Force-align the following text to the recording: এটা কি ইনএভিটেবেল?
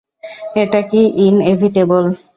এটা 0.61 0.79
কি 0.89 1.01
ইনএভিটেবেল? 1.25 2.05